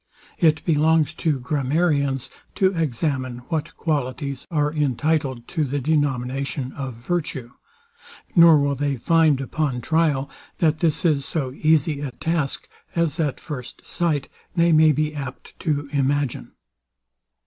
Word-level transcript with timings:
It 0.39 0.65
belongs 0.65 1.13
to 1.13 1.39
Grammarians 1.39 2.31
to 2.55 2.75
examine 2.75 3.37
what 3.49 3.77
qualities 3.77 4.47
are 4.49 4.73
entitled 4.73 5.47
to 5.49 5.63
the 5.63 5.79
denomination 5.79 6.71
of 6.71 6.95
virtue; 6.95 7.51
nor 8.35 8.57
will 8.57 8.73
they 8.73 8.95
find, 8.97 9.39
upon 9.39 9.79
trial, 9.79 10.27
that 10.57 10.79
this 10.79 11.05
is 11.05 11.23
so 11.23 11.51
easy 11.53 11.99
a 11.99 12.09
task, 12.13 12.67
as 12.95 13.19
at 13.19 13.39
first 13.39 13.85
sight 13.85 14.27
they 14.55 14.71
may 14.71 14.91
be 14.91 15.13
apt 15.13 15.53
to 15.59 15.87
imagine. 15.93 16.53